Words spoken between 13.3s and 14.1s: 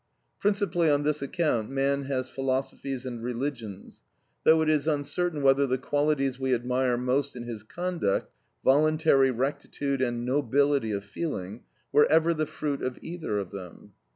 of them.